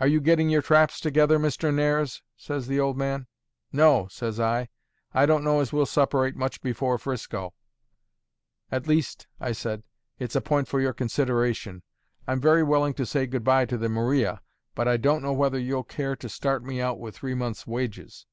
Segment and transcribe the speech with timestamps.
[0.00, 1.74] 'Are you getting your traps together, Mr.
[1.74, 3.26] Nares?' says the old man.
[3.70, 4.70] 'No,' says I,
[5.12, 7.52] 'I don't know as we'll separate much before 'Frisco;
[8.70, 9.84] at least,' I said,
[10.18, 11.82] 'it's a point for your consideration.
[12.26, 14.40] I'm very willing to say good by to the Maria,
[14.74, 18.24] but I don't know whether you'll care to start me out with three months' wages.'